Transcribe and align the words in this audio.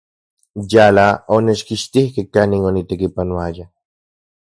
Yala 0.73 1.03
onechkixtikej 1.35 2.27
kanin 2.33 2.67
onitekipanoaya. 2.71 3.65